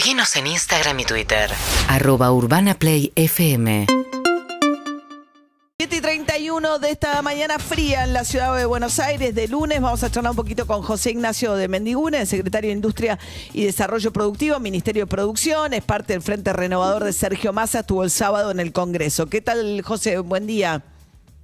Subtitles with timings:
[0.00, 1.50] Seguinos en Instagram y Twitter.
[1.86, 3.86] Arroba Urbana Play FM.
[5.76, 9.34] 7 y 31 de esta mañana fría en la ciudad de Buenos Aires.
[9.34, 13.18] De lunes vamos a charlar un poquito con José Ignacio de Mendigune, secretario de Industria
[13.52, 18.02] y Desarrollo Productivo, Ministerio de Producción, es parte del Frente Renovador de Sergio Massa, estuvo
[18.02, 19.26] el sábado en el Congreso.
[19.26, 20.18] ¿Qué tal, José?
[20.20, 20.82] Buen día.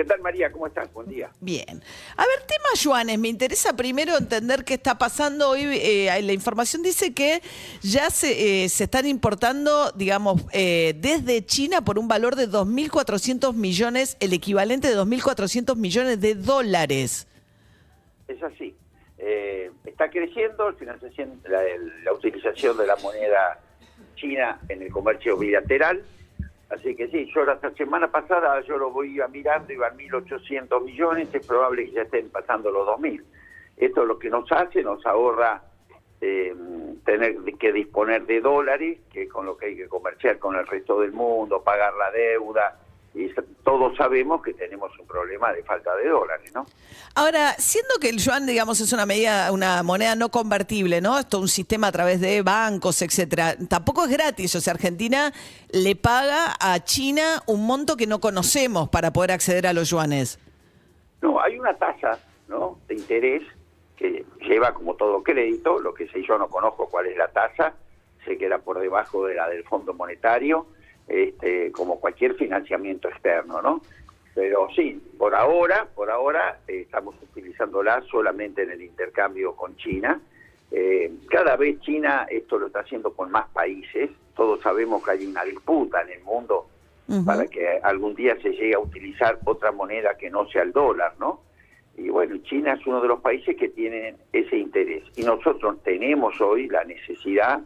[0.00, 0.50] ¿Qué tal, María?
[0.50, 0.90] ¿Cómo estás?
[0.94, 1.28] Buen día.
[1.42, 1.82] Bien.
[2.16, 5.64] A ver, tema Juanes, me interesa primero entender qué está pasando hoy.
[5.64, 7.42] Eh, la información dice que
[7.82, 13.52] ya se, eh, se están importando, digamos, eh, desde China por un valor de 2.400
[13.52, 17.28] millones, el equivalente de 2.400 millones de dólares.
[18.26, 18.74] Es así.
[19.18, 21.60] Eh, está creciendo financiación, la,
[22.04, 23.60] la utilización de la moneda
[24.16, 26.02] china en el comercio bilateral.
[26.70, 31.28] Así que sí, yo la semana pasada yo lo voy a mirando, iban 1.800 millones,
[31.34, 33.22] es probable que ya estén pasando los 2.000.
[33.76, 35.62] Esto es lo que nos hace, nos ahorra
[36.20, 36.54] eh,
[37.04, 40.66] tener que disponer de dólares, que es con lo que hay que comerciar con el
[40.66, 42.78] resto del mundo, pagar la deuda,
[43.14, 43.28] y
[43.64, 46.64] todos sabemos que tenemos un problema de falta de dólares, ¿no?
[47.14, 51.18] Ahora, siendo que el yuan, digamos, es una medida, una moneda no convertible, ¿no?
[51.18, 53.56] Esto es un sistema a través de bancos, etcétera.
[53.68, 55.32] Tampoco es gratis, o sea, Argentina
[55.72, 60.38] le paga a China un monto que no conocemos para poder acceder a los yuanes.
[61.20, 62.78] No, hay una tasa, ¿no?
[62.86, 63.42] De interés
[63.96, 67.74] que lleva como todo crédito, lo que sé yo no conozco cuál es la tasa,
[68.24, 70.66] sé que era por debajo de la del Fondo Monetario
[71.10, 73.82] este, como cualquier financiamiento externo, ¿no?
[74.34, 80.20] Pero sí, por ahora, por ahora eh, estamos utilizándola solamente en el intercambio con China.
[80.70, 84.10] Eh, cada vez China esto lo está haciendo con más países.
[84.36, 86.68] Todos sabemos que hay una disputa en el mundo
[87.26, 91.14] para que algún día se llegue a utilizar otra moneda que no sea el dólar,
[91.18, 91.40] ¿no?
[91.96, 95.02] Y bueno, China es uno de los países que tienen ese interés.
[95.16, 97.60] Y nosotros tenemos hoy la necesidad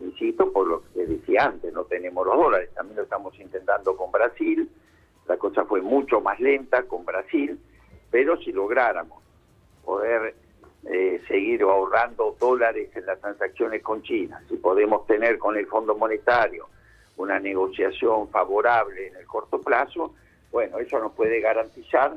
[0.00, 4.10] insisto, por lo que decía antes, no tenemos los dólares, también lo estamos intentando con
[4.10, 4.68] Brasil,
[5.26, 7.58] la cosa fue mucho más lenta con Brasil,
[8.10, 9.22] pero si lográramos
[9.84, 10.34] poder
[10.84, 15.94] eh, seguir ahorrando dólares en las transacciones con China, si podemos tener con el Fondo
[15.94, 16.68] Monetario
[17.16, 20.14] una negociación favorable en el corto plazo,
[20.50, 22.16] bueno, eso nos puede garantizar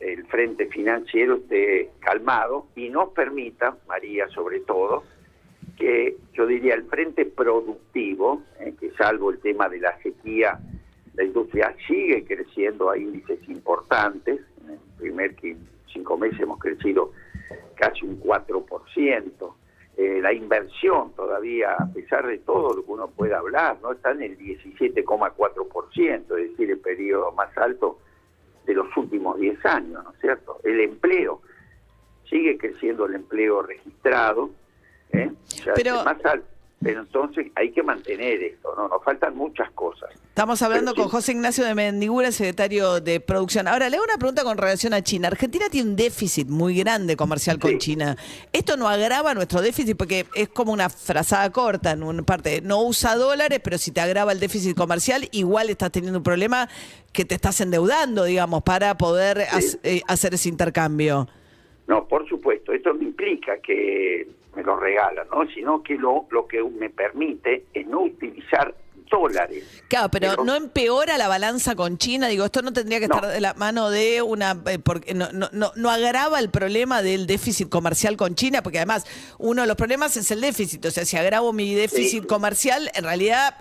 [0.00, 5.04] el frente financiero esté calmado y nos permita, María sobre todo,
[5.76, 10.58] que yo diría el frente productivo, eh, que salvo el tema de la sequía,
[11.14, 14.40] la industria sigue creciendo a índices importantes.
[14.64, 15.36] En el primer
[15.92, 17.12] cinco meses hemos crecido
[17.74, 19.54] casi un 4%.
[19.96, 24.10] Eh, la inversión todavía, a pesar de todo lo que uno pueda hablar, no está
[24.10, 28.00] en el 17,4%, es decir, el periodo más alto
[28.66, 30.58] de los últimos 10 años, ¿no es cierto?
[30.64, 31.42] El empleo,
[32.28, 34.50] sigue creciendo el empleo registrado,
[35.14, 35.32] ¿eh?
[35.74, 36.16] pero, más
[36.84, 38.88] pero entonces hay que mantener esto, ¿no?
[38.88, 40.10] Nos faltan muchas cosas.
[40.28, 43.68] Estamos hablando con José Ignacio de Mendigura, secretario de Producción.
[43.68, 45.28] Ahora, le hago una pregunta con relación a China.
[45.28, 48.16] Argentina tiene un déficit muy grande comercial con China.
[48.52, 49.96] ¿Esto no agrava nuestro déficit?
[49.96, 52.60] Porque es como una frazada corta en una parte.
[52.60, 56.68] No usa dólares, pero si te agrava el déficit comercial, igual estás teniendo un problema
[57.14, 59.38] que te estás endeudando, digamos, para poder
[59.84, 61.28] eh, hacer ese intercambio.
[61.86, 62.72] No, por supuesto.
[62.72, 65.46] Esto implica que me lo regalan, ¿no?
[65.48, 68.74] Sino que lo, lo que me permite es no utilizar
[69.10, 69.84] dólares.
[69.88, 73.40] Claro, pero, no empeora la balanza con China, digo, esto no tendría que estar de
[73.40, 77.68] la mano de una, eh, porque no, no, no, no, agrava el problema del déficit
[77.68, 79.06] comercial con China, porque además
[79.38, 83.04] uno de los problemas es el déficit, o sea, si agravo mi déficit comercial, en
[83.04, 83.56] realidad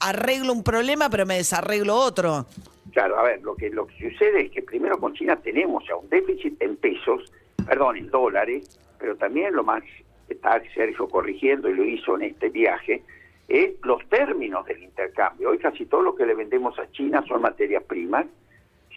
[0.00, 2.46] arreglo un problema, pero me desarreglo otro.
[2.92, 5.96] Claro, a ver, lo que, lo que sucede es que primero con China tenemos ya
[5.96, 7.32] un déficit en pesos,
[7.66, 9.82] perdón, en dólares, pero también lo más
[10.28, 13.02] está Sergio corrigiendo y lo hizo en este viaje,
[13.48, 15.50] es los términos del intercambio.
[15.50, 18.26] Hoy casi todo lo que le vendemos a China son materias primas,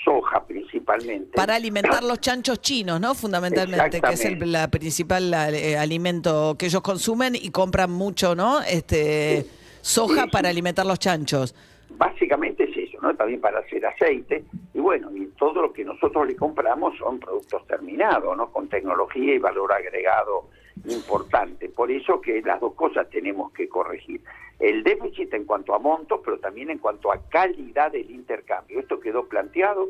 [0.03, 1.31] soja principalmente.
[1.35, 3.15] Para alimentar los chanchos chinos, ¿no?
[3.15, 8.61] Fundamentalmente, que es el la principal eh, alimento que ellos consumen y compran mucho, ¿no?
[8.61, 9.45] Este
[9.81, 11.55] soja para alimentar los chanchos.
[11.89, 13.15] Básicamente es eso, ¿no?
[13.15, 14.43] También para hacer aceite.
[14.73, 18.51] Y bueno, y todo lo que nosotros le compramos son productos terminados, ¿no?
[18.51, 20.49] Con tecnología y valor agregado
[20.87, 21.69] importante.
[21.69, 24.21] Por eso que las dos cosas tenemos que corregir.
[24.59, 28.79] El déficit en cuanto a montos, pero también en cuanto a calidad del intercambio.
[28.79, 29.89] Esto quedó planteado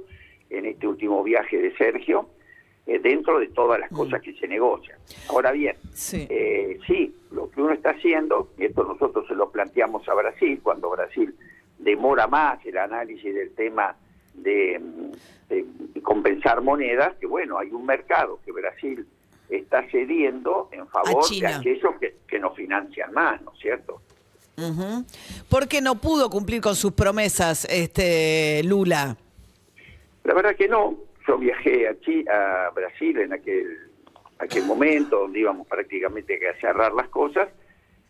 [0.50, 2.30] en este último viaje de Sergio,
[2.88, 4.98] eh, dentro de todas las cosas que se negocian.
[5.30, 6.28] Ahora bien, sí.
[6.30, 10.60] Eh, sí, lo que uno está haciendo, y esto nosotros se lo planteamos a Brasil,
[10.62, 11.36] cuando Brasil
[11.80, 13.96] demora más el análisis del tema
[14.36, 14.80] de,
[15.50, 19.06] de compensar monedas, que bueno, hay un mercado que Brasil
[19.50, 24.02] está cediendo en favor de aquellos que, que nos financian más, ¿no es cierto?
[24.58, 25.06] Ujú.
[25.50, 29.18] ¿Por qué no pudo cumplir con sus promesas, este Lula?
[30.24, 30.98] La verdad que no.
[31.28, 33.90] Yo viajé a, a Brasil en aquel,
[34.38, 37.50] aquel momento donde íbamos prácticamente a cerrar las cosas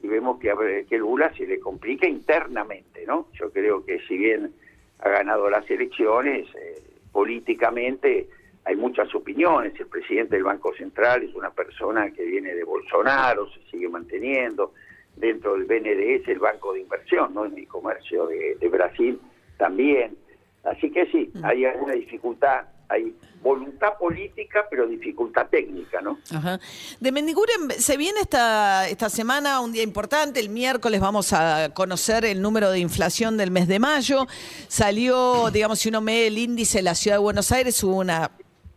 [0.02, 0.56] y vemos que a
[0.88, 3.28] que Lula se le complica internamente, ¿no?
[3.34, 4.54] Yo creo que si bien
[5.00, 8.28] ha ganado las elecciones, eh, políticamente
[8.65, 9.79] hay muchas opiniones.
[9.79, 14.73] El presidente del Banco Central es una persona que viene de Bolsonaro, se sigue manteniendo.
[15.15, 17.45] Dentro del BNDES, el Banco de Inversión, ¿no?
[17.45, 19.17] En el comercio de, de Brasil
[19.57, 20.17] también.
[20.65, 26.17] Así que sí, hay alguna dificultad, hay voluntad política, pero dificultad técnica, ¿no?
[26.31, 26.59] Ajá.
[27.00, 30.39] De Mendiguren se viene esta, esta semana un día importante.
[30.39, 34.25] El miércoles vamos a conocer el número de inflación del mes de mayo.
[34.67, 38.31] Salió, digamos, si uno ve el índice de la ciudad de Buenos Aires, hubo una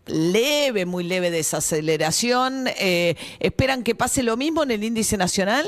[0.09, 2.67] leve, muy leve desaceleración.
[2.79, 5.67] Eh, ¿Esperan que pase lo mismo en el índice nacional?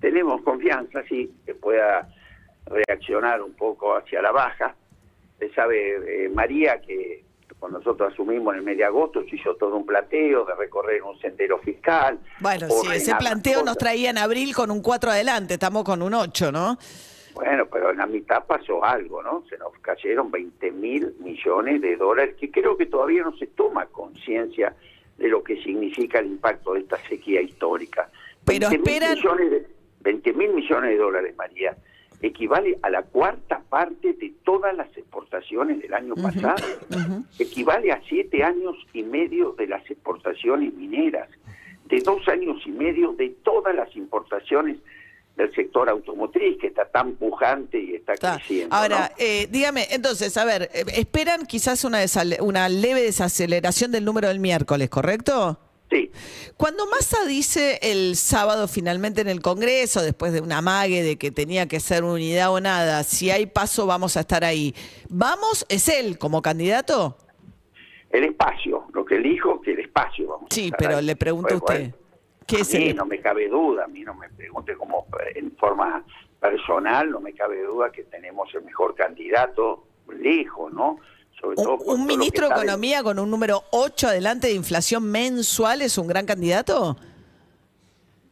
[0.00, 2.08] Tenemos confianza, sí, que pueda
[2.66, 4.74] reaccionar un poco hacia la baja.
[5.34, 7.24] Usted sabe, eh, María, que
[7.58, 11.02] cuando nosotros asumimos en el mes de agosto se hizo todo un planteo de recorrer
[11.02, 12.18] un sendero fiscal.
[12.40, 16.14] Bueno, sí, ese planteo nos traía en abril con un 4 adelante, estamos con un
[16.14, 16.78] 8, ¿no?
[17.42, 19.42] Bueno, pero en la mitad pasó algo, ¿no?
[19.48, 23.86] Se nos cayeron 20 mil millones de dólares, que creo que todavía no se toma
[23.86, 24.74] conciencia
[25.16, 28.10] de lo que significa el impacto de esta sequía histórica.
[28.44, 29.66] Pero 20.000 esperan- millones de,
[30.02, 31.76] 20 mil millones de dólares, María,
[32.22, 36.62] equivale a la cuarta parte de todas las exportaciones del año pasado.
[37.38, 41.28] Equivale a siete años y medio de las exportaciones mineras,
[41.86, 44.76] de dos años y medio de todas las importaciones
[45.40, 48.36] del sector automotriz, que está tan pujante y está Está.
[48.36, 48.74] creciendo.
[48.74, 49.14] Ahora, ¿no?
[49.18, 51.98] eh, dígame, entonces, a ver, eh, esperan quizás una,
[52.40, 55.58] una leve desaceleración del número del miércoles, ¿correcto?
[55.90, 56.08] Sí,
[56.56, 61.32] Cuando Massa dice el sábado finalmente en el Congreso, después de una mague de que
[61.32, 64.72] tenía que ser unidad o nada, si hay paso vamos a estar ahí.
[65.08, 65.66] ¿Vamos?
[65.68, 67.16] ¿Es él como candidato?
[68.12, 71.04] el espacio, lo que él dijo, que el espacio vamos a Sí, estar pero ahí.
[71.04, 71.94] le pregunto a Bueno,
[72.56, 72.56] usted.
[72.56, 75.06] ¿Qué a es mí el- no me cabe duda, a mí no me pregunte como
[75.20, 76.04] eh, en forma
[76.40, 80.98] personal, no me cabe duda que tenemos el mejor candidato lejos, ¿no?
[81.40, 85.96] Sobre todo ¿Un, ministro de Economía con un número 8 adelante de inflación mensual es
[85.96, 86.96] un gran candidato?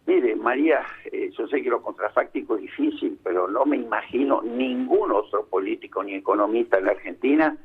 [0.07, 0.81] Mire, María,
[1.13, 6.03] eh, yo sé que lo contrafáctico es difícil, pero no me imagino ningún otro político
[6.03, 7.57] ni economista en la Argentina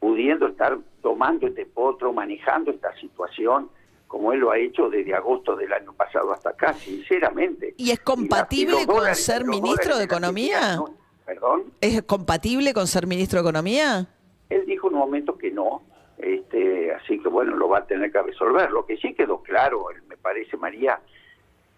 [0.00, 3.70] pudiendo estar tomando este potro, manejando esta situación
[4.14, 7.74] como él lo ha hecho desde agosto del año pasado hasta acá, sinceramente.
[7.76, 10.78] ¿Y es compatible con dólares- ser ministro de Economía?
[11.26, 11.64] Perdón.
[11.80, 14.06] ¿Es compatible con ser ministro de Economía?
[14.50, 15.82] Él dijo en un momento que no,
[16.18, 18.70] este, así que bueno, lo va a tener que resolver.
[18.70, 21.00] Lo que sí quedó claro, me parece, María,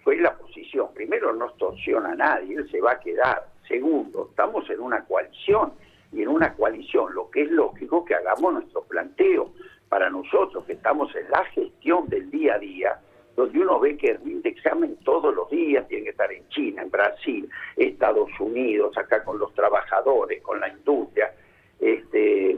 [0.04, 0.88] fue la posición.
[0.92, 3.46] Primero, no extorsiona a nadie, él se va a quedar.
[3.66, 5.72] Segundo, estamos en una coalición
[6.12, 9.54] y en una coalición lo que es lógico que hagamos nuestro planteo
[9.88, 13.00] para nosotros que estamos en la gestión del día a día,
[13.36, 16.90] donde uno ve que rinde examen todos los días, tiene que estar en China, en
[16.90, 21.32] Brasil, Estados Unidos, acá con los trabajadores, con la industria,
[21.78, 22.56] este,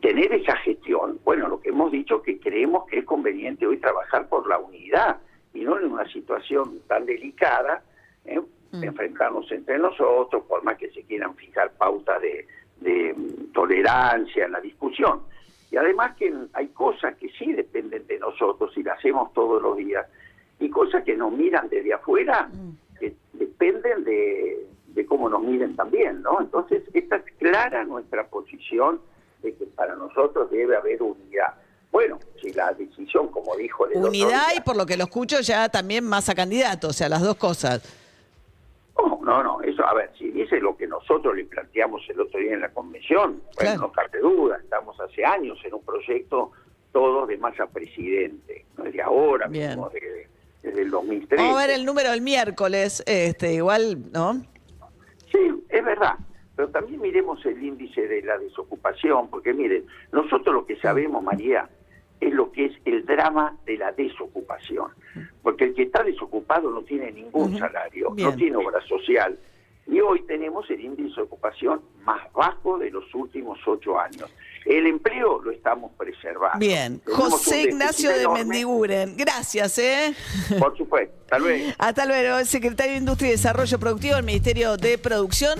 [0.00, 4.28] tener esa gestión, bueno, lo que hemos dicho que creemos que es conveniente hoy trabajar
[4.28, 5.18] por la unidad
[5.54, 7.82] y no en una situación tan delicada,
[8.24, 8.40] ¿eh?
[8.72, 12.46] enfrentarnos entre nosotros, por más que se quieran fijar pautas de,
[12.80, 15.22] de, mm, tolerancia en la discusión.
[15.78, 20.06] Además que hay cosas que sí dependen de nosotros y las hacemos todos los días,
[20.60, 22.50] y cosas que nos miran desde afuera
[22.98, 26.40] que dependen de, de cómo nos miren también, ¿no?
[26.40, 29.00] Entonces, esta es clara nuestra posición
[29.42, 31.54] de que para nosotros debe haber unidad.
[31.90, 35.68] Bueno, si la decisión, como dijo el Unidad y por lo que lo escucho ya
[35.68, 37.82] también más a candidato, o sea, las dos cosas.
[38.96, 42.38] No, no, no, eso, a ver, si dice lo que nosotros le planteamos el otro
[42.40, 43.80] día en la convención, bueno, Claro.
[43.80, 46.52] no cabe duda, estamos hace años en un proyecto
[46.92, 49.68] todos de masa presidente, no es de ahora, Bien.
[49.70, 50.26] mismo, de-
[50.62, 51.40] desde el 2003.
[51.40, 54.42] Vamos a ver el número del miércoles, este, igual, ¿no?
[55.32, 56.14] Sí, es verdad,
[56.56, 61.68] pero también miremos el índice de la desocupación, porque miren, nosotros lo que sabemos, María,
[62.20, 64.90] es lo que es el drama de la desocupación,
[65.42, 68.30] porque el que está desocupado no tiene ningún salario, Bien.
[68.30, 69.38] no tiene obra social,
[69.88, 74.30] y hoy tenemos el índice de ocupación más bajo de los últimos ocho años.
[74.66, 76.58] El empleo lo estamos preservando.
[76.58, 77.00] Bien.
[77.00, 78.44] Tenemos José Ignacio de enorme.
[78.44, 80.14] Mendiguren, gracias, ¿eh?
[80.58, 81.74] Por supuesto, tal vez.
[81.78, 85.58] Hasta luego, secretario de Industria y Desarrollo Productivo del Ministerio de Producción.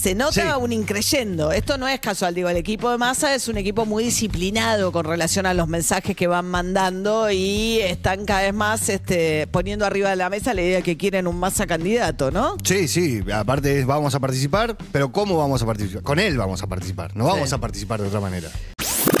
[0.00, 0.40] Se nota Sí.
[0.60, 1.52] un increyendo.
[1.52, 5.04] Esto no es casual, digo, el equipo de masa es un equipo muy disciplinado con
[5.04, 10.10] relación a los mensajes que van mandando y están cada vez más este, poniendo arriba
[10.10, 12.56] de la mesa la idea de que quieren un masa candidato, ¿no?
[12.64, 16.02] Sí, sí, aparte es, vamos a participar, pero ¿cómo vamos a participar?
[16.02, 17.54] Con él vamos a participar, no vamos Sí.
[17.54, 18.48] a participar de otra manera.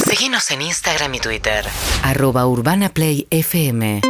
[0.06, 1.64] Seguinos en Instagram y Twitter.
[2.02, 4.00] Arroba Urbana Play FM